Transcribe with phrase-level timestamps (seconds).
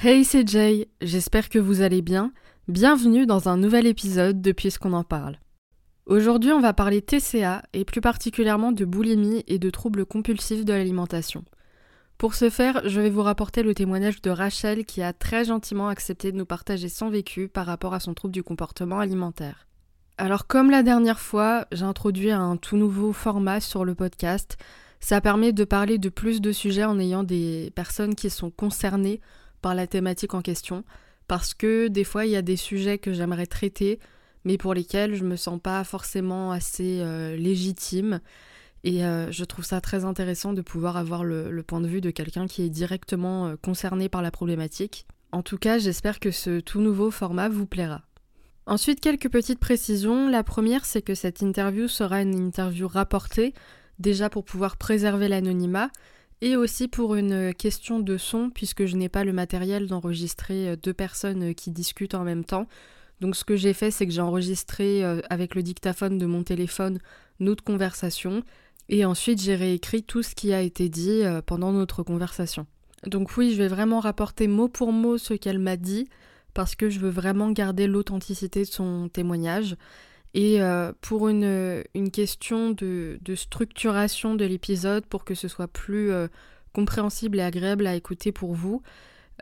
[0.00, 2.32] Hey, c'est Jay, j'espère que vous allez bien.
[2.66, 5.38] Bienvenue dans un nouvel épisode de Puisqu'on en parle.
[6.06, 10.72] Aujourd'hui, on va parler TCA et plus particulièrement de boulimie et de troubles compulsifs de
[10.72, 11.44] l'alimentation.
[12.18, 15.86] Pour ce faire, je vais vous rapporter le témoignage de Rachel qui a très gentiment
[15.86, 19.68] accepté de nous partager son vécu par rapport à son trouble du comportement alimentaire.
[20.16, 24.56] Alors comme la dernière fois, j'ai introduit un tout nouveau format sur le podcast.
[24.98, 29.20] Ça permet de parler de plus de sujets en ayant des personnes qui sont concernées
[29.62, 30.82] par la thématique en question,
[31.28, 34.00] parce que des fois il y a des sujets que j'aimerais traiter,
[34.42, 38.20] mais pour lesquels je me sens pas forcément assez euh, légitime.
[38.84, 42.10] Et euh, je trouve ça très intéressant de pouvoir avoir le, point de vue de
[42.10, 45.06] quelqu'un qui est directement euh, concerné par la problématique.
[45.32, 48.02] En tout cas, j'espère que ce tout nouveau format vous plaira.
[48.66, 50.28] Ensuite, quelques petites précisions.
[50.28, 53.52] La première, c'est que cette interview sera une interview rapportée,
[53.98, 55.90] déjà pour pouvoir préserver l'anonymat,
[56.40, 60.76] et aussi pour une question de son, puisque je n'ai pas le matériel d'enregistrer euh,
[60.76, 62.68] deux personnes qui discutent en même temps.
[63.20, 67.00] Donc ce que j'ai fait, c'est que j'ai enregistré avec le dictaphone de mon téléphone
[67.40, 68.42] notre conversation,
[68.88, 72.66] et ensuite j'ai réécrit tout ce qui a été dit pendant notre conversation.
[73.06, 76.08] Donc oui, je vais vraiment rapporter mot pour mot ce qu'elle m'a dit,
[76.54, 79.76] parce que je veux vraiment garder l'authenticité de son témoignage.
[80.34, 86.28] Et euh, pour une, question de, structuration de l'épisode, pour que ce soit plus euh,
[86.72, 88.82] compréhensible et agréable à écouter pour vous,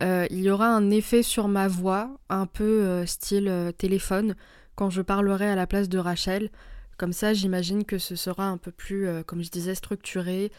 [0.02, 4.36] euh, il y aura un effet sur ma voix, un peu style téléphone,
[4.74, 6.50] quand je parlerai à la place de Rachel.
[6.96, 10.50] Comme ça, j'imagine que ce sera un peu plus, comme je disais, structuré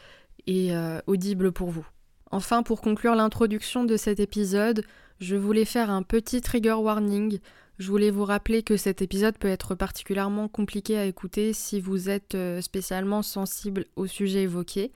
[0.46, 0.72] et
[1.08, 1.88] audible pour vous.
[2.30, 4.84] Enfin, pour conclure l'introduction de cet épisode,
[5.20, 7.40] je voulais faire un petit trigger warning
[7.80, 12.10] je voulais vous rappeler que cet épisode peut être particulièrement compliqué à écouter si vous
[12.10, 14.92] êtes euh, spécialement sensible au sujet évoqué.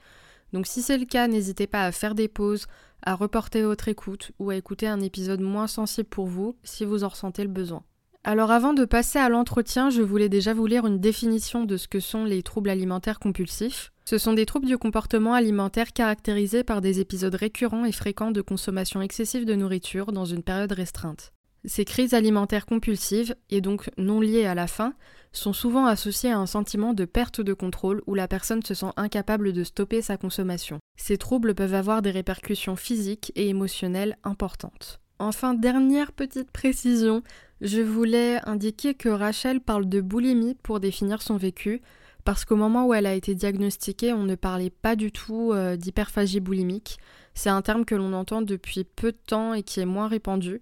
[0.51, 2.66] Donc si c'est le cas, n'hésitez pas à faire des pauses,
[3.03, 7.03] à reporter votre écoute ou à écouter un épisode moins sensible pour vous si vous
[7.03, 7.84] en ressentez le besoin.
[8.23, 11.87] Alors avant de passer à l'entretien, je voulais déjà vous lire une définition de ce
[11.87, 13.91] que sont les troubles alimentaires compulsifs.
[14.05, 18.41] Ce sont des troubles du comportement alimentaire caractérisés par des épisodes récurrents et fréquents de
[18.41, 21.33] consommation excessive de nourriture dans une période restreinte.
[21.65, 24.93] Ces crises alimentaires compulsives, et donc non liées à la faim,
[25.31, 28.91] sont souvent associées à un sentiment de perte de contrôle où la personne se sent
[28.97, 30.79] incapable de stopper sa consommation.
[30.95, 34.99] Ces troubles peuvent avoir des répercussions physiques et émotionnelles importantes.
[35.21, 37.21] Enfin, dernière petite précision,
[37.61, 41.81] je voulais indiquer que Rachel parle de boulimie pour définir son vécu,
[42.23, 45.75] parce qu'au moment où elle a été diagnostiquée, on ne parlait pas du tout euh,
[45.75, 46.97] d'hyperphagie boulimique.
[47.35, 50.61] C'est un terme que l'on entend depuis peu de temps et qui est moins répandu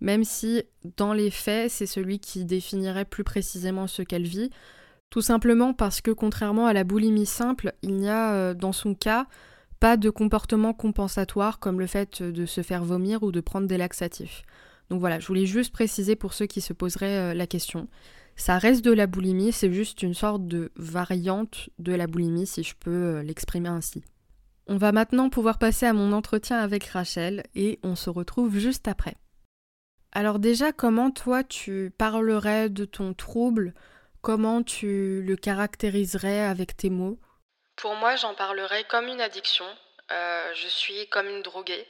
[0.00, 0.62] même si
[0.96, 4.50] dans les faits c'est celui qui définirait plus précisément ce qu'elle vit,
[5.10, 8.94] tout simplement parce que contrairement à la boulimie simple, il n'y a euh, dans son
[8.94, 9.26] cas
[9.80, 13.76] pas de comportement compensatoire comme le fait de se faire vomir ou de prendre des
[13.76, 14.42] laxatifs.
[14.90, 17.88] Donc voilà, je voulais juste préciser pour ceux qui se poseraient euh, la question.
[18.36, 22.62] Ça reste de la boulimie, c'est juste une sorte de variante de la boulimie si
[22.62, 24.04] je peux euh, l'exprimer ainsi.
[24.68, 28.88] On va maintenant pouvoir passer à mon entretien avec Rachel et on se retrouve juste
[28.88, 29.16] après.
[30.12, 33.74] Alors déjà, comment toi tu parlerais de ton trouble?
[34.22, 37.18] Comment tu le caractériserais avec tes mots?
[37.76, 39.66] Pour moi, j'en parlerais comme une addiction.
[40.10, 41.86] Euh, je suis comme une droguée.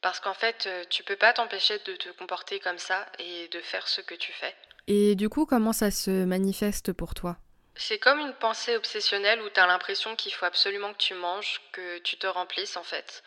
[0.00, 3.60] Parce qu'en fait, euh, tu peux pas t'empêcher de te comporter comme ça et de
[3.60, 4.54] faire ce que tu fais.
[4.86, 7.36] Et du coup, comment ça se manifeste pour toi?
[7.74, 11.60] C'est comme une pensée obsessionnelle où tu as l'impression qu'il faut absolument que tu manges,
[11.72, 13.22] que tu te remplisses en fait,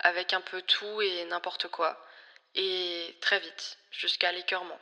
[0.00, 1.98] avec un peu tout et n'importe quoi
[2.56, 4.78] et très vite, jusqu'à l'écœurement.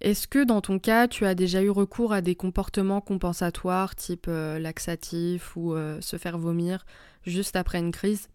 [0.00, 4.26] Est-ce que dans ton cas, tu as déjà eu recours à des comportements compensatoires type
[4.28, 6.84] euh, laxatif ou euh, se faire vomir
[7.24, 8.28] juste après une crise?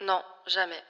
[0.00, 0.82] Non, jamais.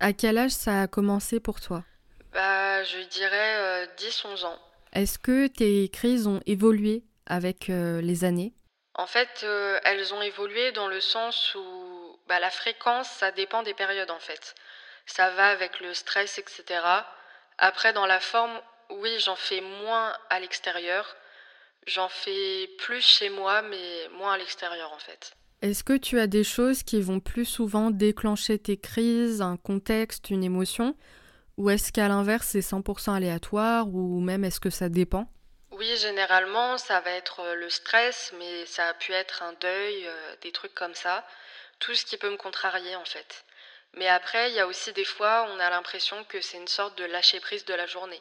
[0.00, 1.84] À quel âge ça a commencé pour toi?
[2.32, 4.58] Bah, je dirais 10-11 euh, ans.
[4.92, 8.52] Est-ce que tes crises ont évolué avec les années?
[8.94, 9.44] En fait,
[9.84, 14.20] elles ont évolué dans le sens où bah, la fréquence, ça dépend des périodes en
[14.20, 14.54] fait
[15.06, 16.80] ça va avec le stress, etc.
[17.58, 18.60] Après, dans la forme,
[18.90, 21.16] oui, j'en fais moins à l'extérieur.
[21.86, 25.34] J'en fais plus chez moi, mais moins à l'extérieur en fait.
[25.62, 30.30] Est-ce que tu as des choses qui vont plus souvent déclencher tes crises, un contexte,
[30.30, 30.96] une émotion?
[31.56, 33.88] Ou est-ce qu'à l'inverse c'est 100% aléatoire?
[33.88, 35.26] Ou même est-ce que ça dépend?
[35.70, 40.06] Oui, généralement ça va être euh, le stress, mais ça a pu être un deuil,
[40.06, 41.26] euh, des trucs comme ça.
[41.80, 43.44] Tout ce qui peut me contrarier en fait.
[43.96, 46.98] Mais après, il y a aussi des fois, on a l'impression que c'est une sorte
[46.98, 48.20] de lâcher prise de la journée.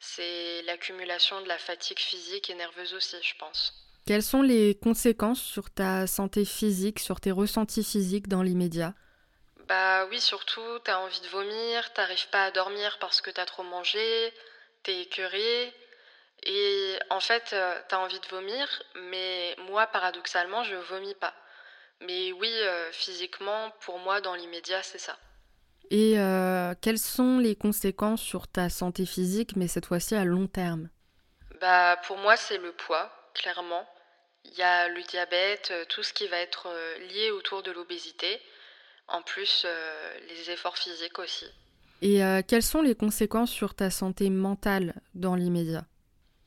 [0.00, 3.74] C'est l'accumulation de la fatigue physique et nerveuse aussi, je pense.
[4.06, 8.94] Quelles sont les conséquences sur ta santé physique, sur tes ressentis physiques dans l'immédiat?
[9.68, 13.64] Bah oui, surtout, t'as envie de vomir, t'arrives pas à dormir parce que t'as trop
[13.64, 14.32] mangé,
[14.82, 15.74] t'es écœuré.
[16.44, 18.66] Et en fait, euh, t'as envie de vomir,
[19.10, 21.34] mais moi, paradoxalement, je vomis pas.
[22.00, 25.18] Mais oui, euh, physiquement, pour moi, dans l'immédiat, c'est ça.
[25.90, 30.46] Et euh, quelles sont les conséquences sur ta santé physique, mais cette fois-ci à long
[30.46, 30.88] terme?
[31.60, 33.86] Bah, pour moi, c'est le poids, clairement.
[34.44, 36.68] Il y a le diabète, euh, tout ce qui va être
[37.10, 38.40] lié autour de l'obésité.
[39.08, 39.64] En plus,
[40.28, 41.46] les efforts physiques aussi.
[42.02, 45.86] Et quelles sont les conséquences sur ta santé mentale dans l'immédiat?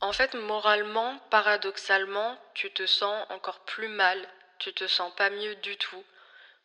[0.00, 4.16] En fait, moralement, paradoxalement, tu te sens encore plus mal
[4.62, 6.04] tu te sens pas mieux du tout,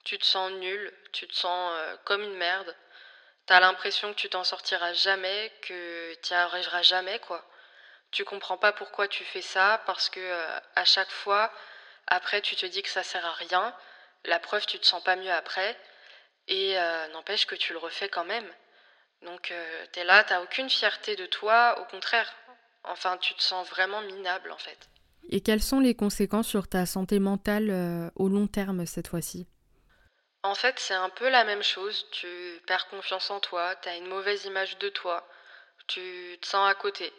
[0.07, 2.73] tu te sens nul, tu te sens euh, comme une merde.
[3.45, 7.45] T'as l'impression que tu t'en sortiras jamais, que tu n'y arriveras jamais, quoi.
[8.11, 11.51] Tu comprends pas pourquoi tu fais ça, parce que euh, à chaque fois,
[12.07, 13.75] après, tu te dis que ça sert à rien.
[14.23, 15.77] La preuve, tu te sens pas mieux après.
[16.47, 18.49] Et euh, n'empêche que tu le refais quand même.
[19.23, 19.51] Donc,
[19.91, 22.31] t'es là, t'as aucune fierté de toi, au contraire.
[22.83, 24.89] Enfin, tu te sens vraiment minable, en fait.
[25.29, 29.47] Et quelles sont les conséquences sur ta santé mentale au long terme cette fois-ci?
[30.43, 32.07] En fait, c'est un peu la même chose.
[32.11, 32.27] Tu
[32.67, 35.27] perds confiance en toi, tu as une mauvaise image de toi,
[35.87, 37.11] tu te sens à côté.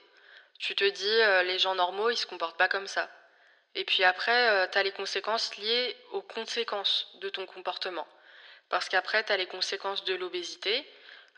[0.58, 3.08] Tu te dis, euh, les gens normaux, ils se comportent pas comme ça.
[3.74, 8.06] Et puis après, euh, tu as les conséquences liées aux conséquences de ton comportement.
[8.68, 10.86] Parce qu'après, tu as les conséquences de l'obésité,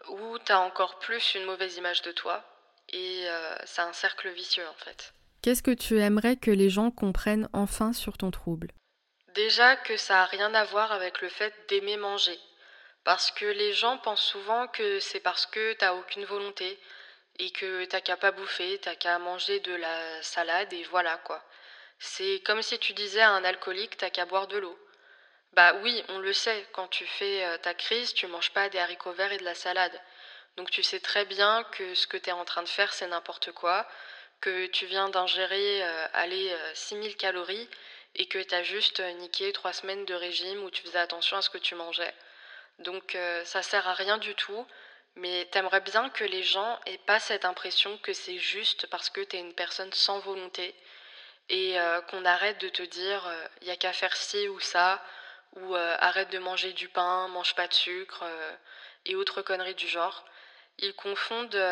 [0.09, 2.43] où tu as encore plus une mauvaise image de toi.
[2.93, 3.27] Et
[3.67, 5.13] c'est un cercle vicieux en fait.
[5.43, 8.73] Qu'est-ce que tu aimerais que les gens comprennent enfin sur ton trouble?
[9.35, 12.39] Déjà que ça n'a rien à voir avec le fait d'aimer manger.
[13.05, 16.79] Parce que les gens pensent souvent que c'est parce que t'as aucune volonté
[17.39, 21.43] et que t'as qu'à pas bouffer, t'as qu'à manger de la salade et voilà quoi.
[21.99, 24.79] C'est comme si tu disais à un alcoolique t'as qu'à boire de l'eau.
[25.53, 28.79] Bah oui, on le sait, quand tu fais euh, ta crise, tu manges pas des
[28.79, 29.99] haricots verts et de la salade.
[30.57, 33.07] Donc tu sais très bien que ce que tu es en train de faire, c'est
[33.07, 33.89] n'importe quoi,
[34.41, 37.69] que tu viens d'ingérer euh, aller 6000 euh, calories
[38.15, 41.37] et que tu as juste euh, niqué trois semaines de régime où tu faisais attention
[41.37, 42.15] à ce que tu mangeais.
[42.79, 43.15] Donc
[43.45, 44.67] ça sert à rien du tout,
[45.15, 49.21] mais t'aimerais bien que les gens aient pas cette impression que c'est juste parce que
[49.21, 50.75] tu es une personne sans volonté
[51.51, 51.77] et
[52.09, 53.31] qu'on arrête de te dire
[53.61, 55.05] il y a qu'à faire ci ou ça
[55.57, 58.25] ou arrête de manger du pain, mange pas de sucre
[59.05, 60.25] et autres conneries du genre.
[60.79, 61.63] Ils confondent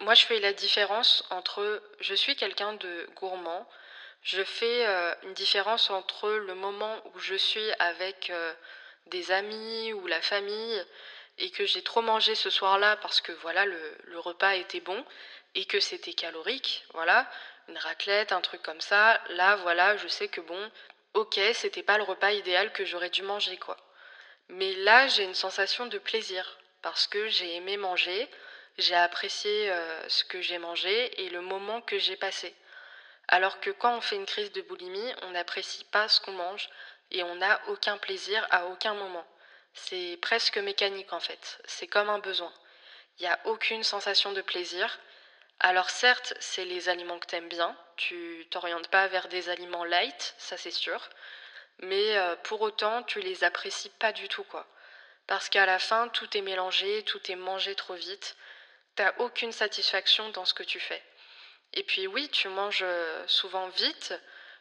[0.00, 3.68] moi, je fais la différence entre je suis quelqu'un de gourmand.
[4.22, 8.52] Je fais euh, une différence entre le moment où je suis avec euh,
[9.06, 10.84] des amis ou la famille
[11.38, 15.04] et que j'ai trop mangé ce soir-là parce que voilà le, repas était bon
[15.54, 17.28] et que c'était calorique, voilà,
[17.68, 19.20] une raclette, un truc comme ça.
[19.30, 20.70] Là, voilà, je sais que bon,
[21.14, 23.76] ok, c'était pas le repas idéal que j'aurais dû manger quoi.
[24.48, 28.28] Mais là, j'ai une sensation de plaisir parce que j'ai aimé manger
[28.78, 32.54] j'ai apprécié euh, ce que j'ai mangé et le moment que j'ai passé.
[33.32, 36.68] Alors que quand on fait une crise de boulimie, on n'apprécie pas ce qu'on mange
[37.10, 39.26] et on n'a aucun plaisir à aucun moment.
[39.72, 42.52] C'est presque mécanique en fait, c'est comme un besoin.
[43.18, 44.98] Il n'y a aucune sensation de plaisir.
[45.60, 50.34] Alors certes, c'est les aliments que t'aimes bien, tu t'orientes pas vers des aliments light,
[50.36, 51.08] ça c'est sûr,
[51.78, 54.66] mais euh, pour autant, tu les apprécies pas du tout quoi.
[55.26, 58.36] Parce qu'à la fin, tout est mélangé, tout est mangé trop vite,
[58.94, 61.02] t'as aucune satisfaction dans ce que tu fais.
[61.74, 64.14] Et puis oui, tu manges euh, souvent vite,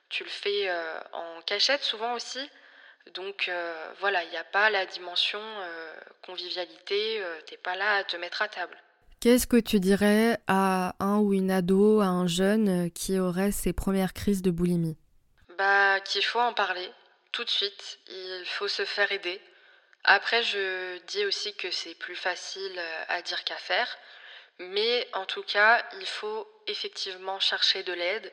[0.10, 2.39] tu le fais euh, en cachette souvent aussi.
[3.15, 5.41] Donc euh, voilà, il n'y a pas la dimension
[6.22, 8.77] convivialité, t'es pas là à te mettre à table.
[9.20, 13.74] Qu'est-ce que tu dirais à un ou une ado, à un jeune qui aurait ses
[13.74, 14.98] premières crises de boulimie?
[15.58, 16.89] Bah qu'il faut en parler
[17.32, 19.41] tout de suite, il faut se faire aider.
[20.03, 23.88] Après, je dis aussi que c'est plus facile à dire qu'à faire.
[24.60, 28.32] Mais en tout cas, il faut effectivement chercher de l'aide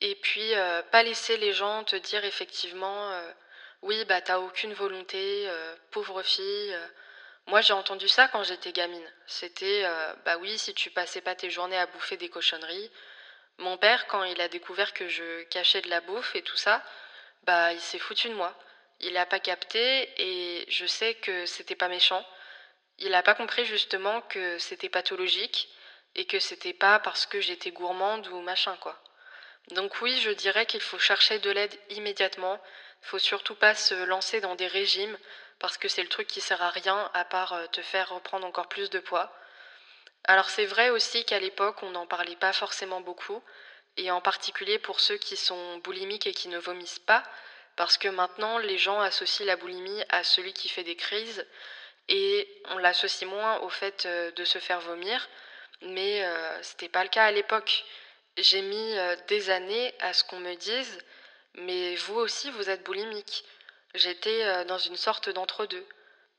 [0.00, 3.32] et puis euh, pas laisser les gens te dire effectivement euh,
[3.82, 6.76] oui bah t'as aucune volonté, euh, pauvre fille.
[7.46, 9.12] Moi j'ai entendu ça quand j'étais gamine.
[9.26, 9.84] C'était
[10.24, 12.90] bah oui si tu passais pas tes journées à bouffer des cochonneries.
[13.58, 16.82] Mon père quand il a découvert que je cachais de la bouffe et tout ça,
[17.44, 18.54] bah il s'est foutu de moi.
[19.00, 22.24] Il a pas capté et je sais que c'était pas méchant
[22.98, 25.68] il n'a pas compris justement que c'était pathologique
[26.18, 29.00] et que c'était pas parce que j'étais gourmande ou machin quoi.
[29.70, 32.60] Donc oui, je dirais qu'il faut chercher de l'aide immédiatement.
[33.00, 35.16] Faut surtout pas se lancer dans des régimes
[35.58, 38.68] parce que c'est le truc qui sert à rien à part te faire reprendre encore
[38.68, 39.32] plus de poids.
[40.24, 43.42] Alors c'est vrai aussi qu'à l'époque, on n'en parlait pas forcément beaucoup,
[43.96, 47.22] et en particulier pour ceux qui sont boulimiques et qui ne vomissent pas,
[47.76, 51.46] parce que maintenant les gens associent la boulimie à celui qui fait des crises,
[52.08, 55.28] et on l'associe moins au fait euh, de se faire vomir,
[55.82, 57.84] mais euh, c'était pas le cas à l'époque.
[58.36, 60.98] J'ai mis euh, des années à ce qu'on me dise,
[61.54, 63.44] mais vous aussi vous êtes boulimique.
[63.94, 65.86] J'étais dans une sorte d'entre-deux.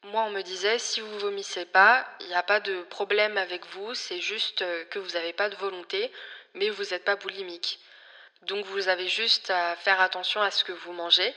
[0.04, 3.66] Moi, on me disait, si vous vomissez pas, il n'y a pas de problème avec
[3.68, 6.10] vous, c'est juste euh, que vous n'avez pas de volonté,
[6.54, 7.80] mais vous n'êtes pas boulimique.
[8.44, 11.36] Donc vous avez juste à faire attention à ce que vous mangez.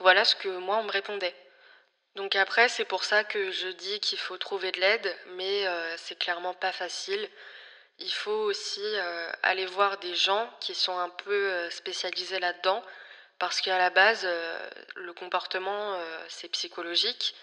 [0.00, 1.34] Voilà ce que moi, on me répondait.
[2.16, 5.96] Donc après, c'est pour ça que je dis qu'il faut trouver de l'aide, mais euh,
[5.96, 7.28] c'est clairement pas facile.
[7.98, 12.82] Il faut aussi euh, aller voir des gens qui sont un peu spécialisés là-dedans,
[13.38, 14.26] parce qu'à la base,
[14.94, 17.34] le comportement, c'est psychologique.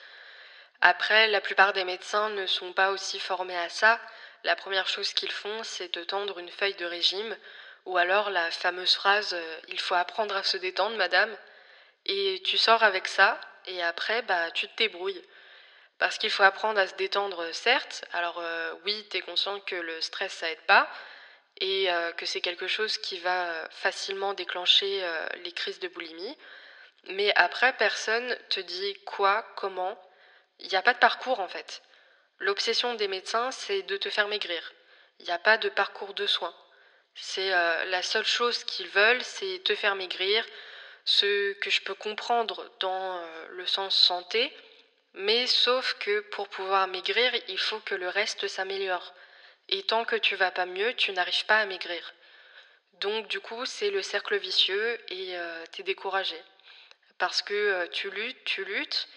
[0.82, 4.00] Après, la plupart des médecins ne sont pas aussi formés à ça.
[4.44, 7.38] La première chose qu'ils font, c'est te tendre une feuille de régime,
[7.86, 11.36] ou alors la fameuse phrase euh, Il faut apprendre à se détendre, madame.
[12.08, 13.40] Et tu sors avec ça,
[13.72, 15.22] et après, bah, tu te débrouilles.
[16.00, 18.06] Parce qu'il faut apprendre à se détendre, certes.
[18.12, 20.90] Alors euh, oui, tu es conscient que le stress, ça aide pas,
[21.58, 25.04] et euh, que c'est quelque chose qui va facilement déclencher
[25.44, 26.38] les crises de boulimie.
[27.10, 30.00] Mais après, personne te dit quoi, comment,
[30.60, 31.82] il n'y a pas de parcours en fait.
[32.40, 34.74] L'obsession des médecins, c'est de te faire maigrir.
[35.20, 36.56] Il n'y a pas de parcours de soins.
[37.14, 40.46] C'est euh, la seule chose qu'ils veulent, c'est te faire maigrir.
[41.06, 44.54] Ce que je peux comprendre dans euh, le sens santé,
[45.14, 49.14] mais sauf que pour pouvoir maigrir, il faut que le reste s'améliore.
[49.70, 52.14] Et tant que tu vas pas mieux, tu n'arrives pas à maigrir.
[52.94, 56.40] Donc du coup, c'est le cercle vicieux et euh, tu es découragé.
[57.18, 59.08] Parce que tu luttes, tu luttes,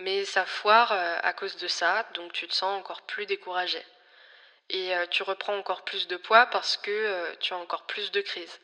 [0.00, 3.84] mais ça foire euh, à cause de ça, donc tu te sens encore plus découragé.
[4.70, 8.10] Et euh, tu reprends encore plus de poids parce que euh, tu as encore plus
[8.10, 8.60] de crises.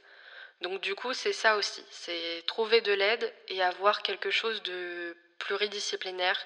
[0.62, 5.16] Donc du coup, c'est ça aussi, c'est trouver de l'aide et avoir quelque chose de
[5.38, 6.38] pluridisciplinaire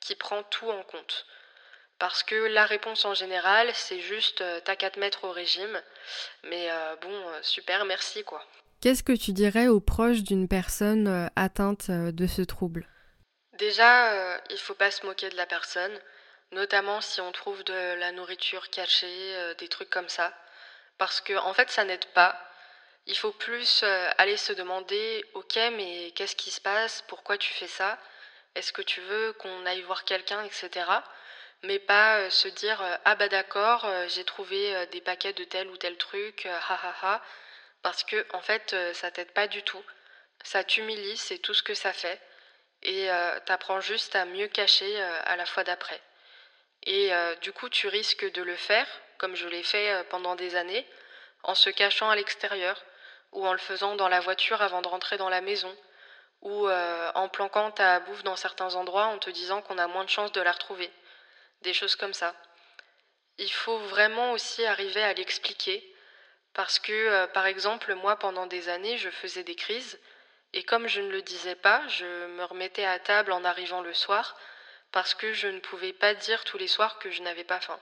[0.00, 1.26] qui prend tout en compte.
[1.98, 5.82] Parce que la réponse en général, c'est juste t'as qu'à te mettre au régime.
[6.44, 6.68] Mais
[7.02, 7.12] bon,
[7.42, 8.46] super, merci quoi.
[8.80, 12.86] Qu'est-ce que tu dirais aux proches d'une personne atteinte de ce trouble?
[13.58, 15.98] Déjà, euh, il faut pas se moquer de la personne,
[16.52, 20.32] notamment si on trouve de la nourriture cachée, euh, des trucs comme ça,
[20.96, 22.40] parce que en fait, ça n'aide pas.
[23.08, 27.02] Il faut plus euh, aller se demander, ok, mais qu'est-ce qui se passe?
[27.08, 27.98] Pourquoi tu fais ça?
[28.54, 30.70] Est-ce que tu veux qu'on aille voir quelqu'un, etc.
[31.64, 35.96] Mais pas se dire, ah bah d'accord, j'ai trouvé des paquets de tel ou tel
[35.96, 37.22] truc, ha ha ha,
[37.82, 39.82] parce que en fait, ça t'aide pas du tout.
[40.44, 42.20] Ça t'humilie, c'est tout ce que ça fait
[42.82, 46.00] et euh, t'apprends juste à mieux cacher euh, à la fois d'après.
[46.84, 48.86] Et euh, du coup, tu risques de le faire,
[49.18, 50.86] comme je l'ai fait pendant des années,
[51.42, 52.82] en se cachant à l'extérieur,
[53.32, 55.74] ou en le faisant dans la voiture avant de rentrer dans la maison,
[56.40, 60.08] ou en planquant ta bouffe dans certains endroits en te disant qu'on a moins de
[60.08, 60.88] chances de la retrouver.
[61.62, 62.32] Des choses comme ça.
[63.38, 65.84] Il faut vraiment aussi arriver à l'expliquer,
[66.54, 69.98] parce que, par exemple, moi, pendant des années, je faisais des crises,
[70.52, 73.92] et comme je ne le disais pas, je me remettais à table en arrivant le
[73.92, 74.36] soir
[74.92, 77.78] parce que je ne pouvais pas dire tous les soirs que je n'avais pas faim.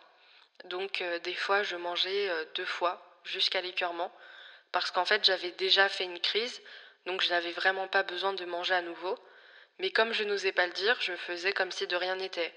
[0.65, 4.13] Donc euh, des fois je mangeais euh, deux fois jusqu'à l'écœurement
[4.73, 6.61] parce qu'en fait j'avais déjà fait une crise
[7.07, 9.19] donc je n'avais vraiment pas besoin de manger à nouveau.
[9.79, 12.53] Mais comme je n'osais pas le dire, je faisais comme si de rien n'était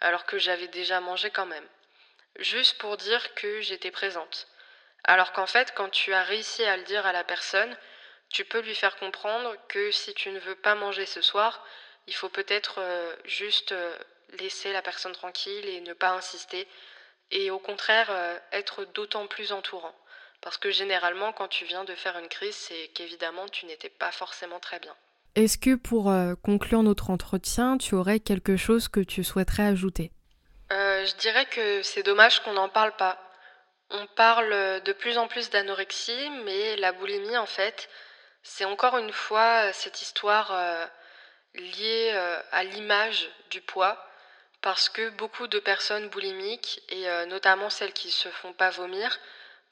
[0.00, 1.68] alors que j'avais déjà mangé quand même.
[2.38, 4.48] Juste pour dire que j'étais présente.
[5.04, 7.76] Alors qu'en fait quand tu as réussi à le dire à la personne,
[8.30, 11.64] tu peux lui faire comprendre que si tu ne veux pas manger ce soir,
[12.06, 13.96] il faut peut-être euh, juste euh,
[14.38, 16.66] laisser la personne tranquille et ne pas insister.
[17.30, 19.94] Et au contraire, euh, être d'autant plus entourant.
[20.42, 24.12] Parce que généralement, quand tu viens de faire une crise, c'est qu'évidemment, tu n'étais pas
[24.12, 24.94] forcément très bien.
[25.34, 30.12] Est-ce que pour conclure notre entretien, tu aurais quelque chose que tu souhaiterais ajouter?
[30.70, 33.18] Je dirais que c'est dommage qu'on n'en parle pas.
[33.90, 37.88] On parle de plus en plus d'anorexie, mais la boulimie, en fait,
[38.42, 40.86] c'est encore une fois euh, cette histoire euh,
[41.54, 44.04] liée euh, à l'image du poids,
[44.60, 49.18] parce que beaucoup de personnes boulimiques, et notamment celles qui ne se font pas vomir,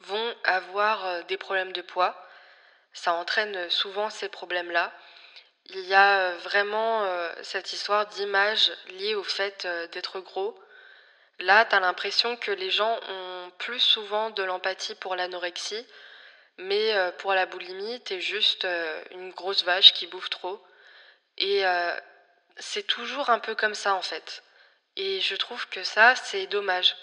[0.00, 2.16] vont avoir des problèmes de poids.
[2.92, 4.92] Ça entraîne souvent ces problèmes-là.
[5.66, 7.06] Il y a vraiment
[7.42, 10.58] cette histoire d'image liée au fait d'être gros.
[11.40, 15.86] Là, tu as l'impression que les gens ont plus souvent de l'empathie pour l'anorexie,
[16.58, 20.62] mais euh, pour la boulimie, t'es juste euh, une grosse vache qui bouffe trop.
[21.38, 21.98] Et euh,
[22.58, 24.42] c'est toujours un peu comme ça en fait.
[24.96, 26.94] Et je trouve que ça, c'est dommage.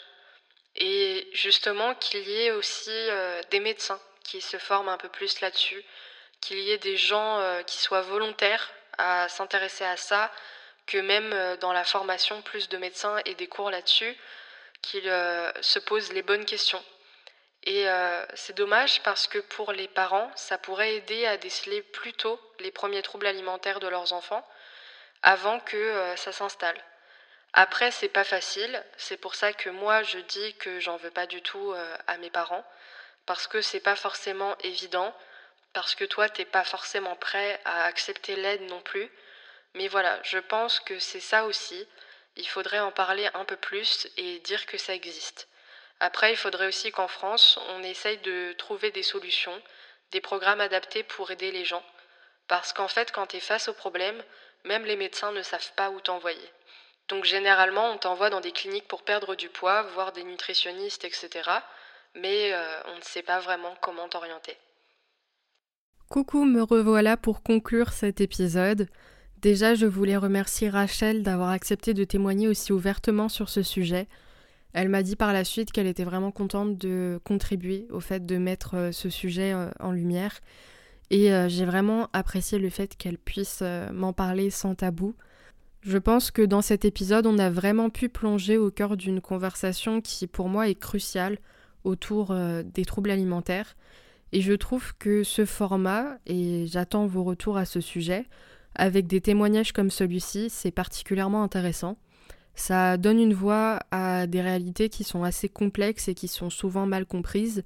[0.78, 5.42] Et justement qu'il y ait aussi euh, des médecins qui se forment un peu plus
[5.42, 5.84] là-dessus,
[6.40, 10.32] qu'il y ait des gens euh, qui soient volontaires à s'intéresser à ça,
[10.86, 14.16] que même euh, dans la formation, plus de médecins et des cours là-dessus,
[14.84, 15.12] qu'ils
[15.62, 16.84] se posent les bonnes questions.
[17.64, 17.88] Et
[18.36, 22.72] c'est dommage parce que pour les parents, ça pourrait aider à déceler plus tôt les
[22.72, 24.48] premiers troubles alimentaires de leurs enfants
[25.24, 26.82] avant que ça s'installe.
[27.60, 28.84] Après, c'est pas facile.
[28.98, 32.18] C'est pour ça que moi, je dis que j'en veux pas du tout euh, à
[32.20, 32.64] mes parents.
[33.26, 35.12] Parce que c'est pas forcément évident.
[35.74, 39.12] Parce que toi, t'es pas forcément prêt à accepter l'aide non plus.
[39.74, 41.88] Mais voilà, je pense que c'est ça aussi.
[42.36, 45.48] Il faudrait en parler un peu plus et dire que ça existe.
[46.00, 49.64] Après, il faudrait aussi qu'en France, on essaye de trouver des solutions,
[50.12, 51.84] des programmes adaptés pour aider les gens.
[52.48, 54.24] Parce qu'en fait, quand tu es face au problème,
[54.64, 56.52] même les médecins ne savent pas où t'envoyer.
[57.10, 61.30] Donc généralement, on t'envoie dans des cliniques pour perdre du poids, voir des nutritionnistes, etc.
[62.16, 64.58] Mais euh, on ne sait pas vraiment comment t'orienter.
[66.10, 68.88] Coucou, me revoilà pour conclure cet épisode.
[69.38, 74.08] Déjà, je voulais remercier Rachel d'avoir accepté de témoigner aussi ouvertement sur ce sujet.
[74.74, 78.38] Elle m'a dit par la suite qu'elle était vraiment contente de contribuer au fait de
[78.38, 80.40] mettre euh, ce sujet euh, en lumière.
[81.10, 85.16] Et j'ai vraiment apprécié le fait qu'elle puisse m'en parler sans tabou.
[85.88, 90.02] Je pense que dans cet épisode, on a vraiment pu plonger au cœur d'une conversation
[90.02, 91.38] qui, pour moi, est cruciale
[91.86, 93.78] autour euh, des troubles alimentaires.
[94.34, 98.26] Et je trouve que ce format, et j'attends vos retours à ce sujet,
[98.76, 101.98] avec des témoignages comme celui-ci, c'est particulièrement intéressant.
[102.54, 106.86] Ça donne une voix à des réalités qui sont assez complexes et qui sont souvent
[106.86, 107.64] mal comprises.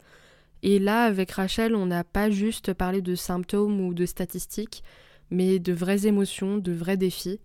[0.61, 4.83] Et là, avec Rachel, on n'a pas juste parlé de symptômes ou de statistiques,
[5.31, 7.39] mais de vraies émotions, de vrais défis.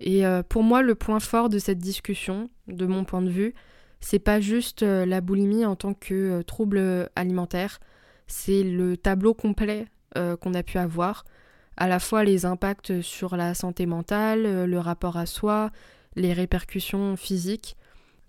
[0.00, 3.54] Et euh, pour moi, le point fort de cette discussion, de mon point de vue,
[4.00, 7.80] c'est pas juste euh, la boulimie en tant que euh, trouble alimentaire,
[8.26, 9.86] c'est le tableau complet
[10.40, 11.24] qu'on a pu avoir,
[11.76, 15.70] à la fois les impacts sur la santé mentale, le rapport à soi,
[16.16, 17.76] les répercussions physiques,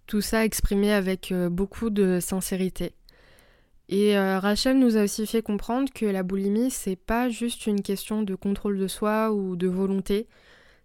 [0.06, 2.94] tout ça exprimé avec beaucoup de sincérité.
[3.90, 8.22] Et Rachel nous a aussi fait comprendre que la boulimie, c'est pas juste une question
[8.22, 10.28] de contrôle de soi ou de volonté,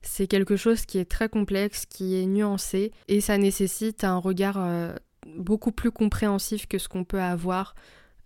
[0.07, 4.57] c'est quelque chose qui est très complexe, qui est nuancé, et ça nécessite un regard
[4.59, 4.95] euh,
[5.37, 7.75] beaucoup plus compréhensif que ce qu'on peut avoir,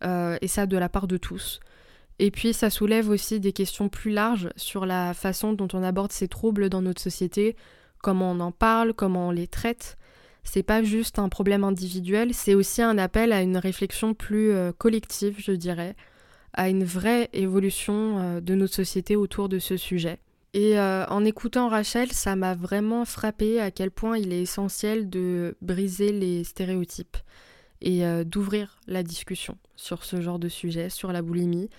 [0.04, 1.60] euh, et ça de la part de tous.
[2.18, 6.12] Et puis ça soulève aussi des questions plus larges sur la façon dont on aborde
[6.12, 7.56] ces troubles dans notre société,
[8.02, 9.96] comment on en parle, comment on les traite.
[10.44, 14.72] C'est pas juste un problème individuel, c'est aussi un appel à une réflexion plus euh,
[14.72, 15.96] collective, je dirais,
[16.52, 20.18] à une vraie évolution de notre société autour de ce sujet.
[20.52, 25.08] Et euh, en écoutant Rachel, ça m'a vraiment frappé à quel point il est essentiel
[25.08, 27.16] de briser les stéréotypes
[27.80, 31.70] et euh, d'ouvrir la discussion sur ce genre de sujet, sur la boulimie.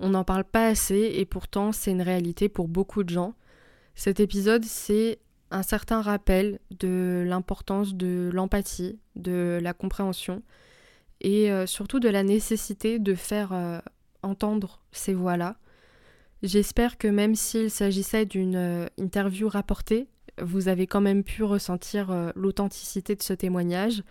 [0.00, 3.34] On n'en parle pas assez et pourtant c'est une réalité pour beaucoup de gens.
[3.94, 5.18] Cet épisode, c'est
[5.50, 10.42] un certain rappel de l'importance de l'empathie, de la compréhension
[11.20, 13.82] et euh, surtout de la nécessité de faire
[14.22, 15.58] entendre ces voix-là
[16.46, 20.06] J'espère que même s'il s'agissait d'une euh, interview rapportée,
[20.40, 24.04] vous avez quand même pu ressentir euh, l'authenticité de ce témoignage.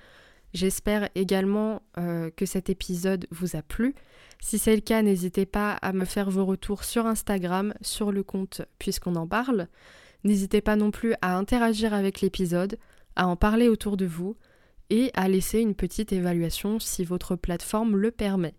[0.54, 3.96] J'espère également euh, que cet épisode vous a plu.
[4.42, 8.22] Si c'est le cas, n'hésitez pas à me faire vos retours sur Instagram, sur le
[8.22, 9.70] compte puisqu'on en parle.
[10.26, 12.78] N'hésitez pas non plus à interagir avec l'épisode,
[13.16, 14.36] à en parler autour de vous
[14.90, 18.56] et à laisser une petite évaluation si votre plateforme le permet.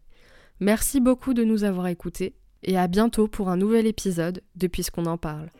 [0.61, 5.07] Merci beaucoup de nous avoir écoutés et à bientôt pour un nouvel épisode de Puisqu'on
[5.07, 5.51] en parle.